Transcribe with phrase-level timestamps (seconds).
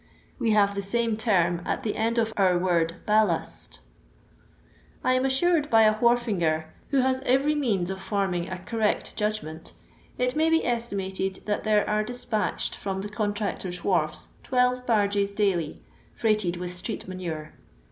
[0.39, 3.79] We have the same term at the end of our word htX lcut,
[5.03, 9.73] I am assured by a wharfinger, who has every means of forming a correct judgment,
[10.17, 15.83] it may be estimated that there are dispatched from the contractors' wharfs twelve barges daily,
[16.15, 17.53] freighted with strec;t manure.